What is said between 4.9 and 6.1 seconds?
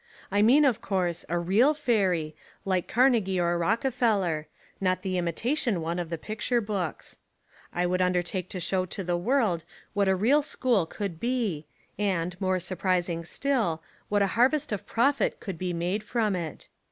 the imitation one of